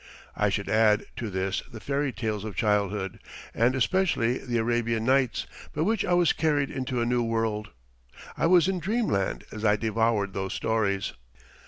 I 0.35 0.49
should 0.49 0.67
add 0.67 1.05
to 1.17 1.29
this 1.29 1.61
the 1.71 1.79
fairy 1.79 2.11
tales 2.11 2.43
of 2.43 2.55
childhood, 2.55 3.19
and 3.53 3.75
especially 3.75 4.39
the 4.39 4.57
"Arabian 4.57 5.05
Nights," 5.05 5.45
by 5.75 5.81
which 5.83 6.03
I 6.03 6.13
was 6.13 6.33
carried 6.33 6.71
into 6.71 7.01
a 7.01 7.05
new 7.05 7.21
world. 7.21 7.69
I 8.35 8.47
was 8.47 8.67
in 8.67 8.79
dreamland 8.79 9.43
as 9.51 9.63
I 9.63 9.75
devoured 9.75 10.33
those 10.33 10.55
stories. 10.55 11.13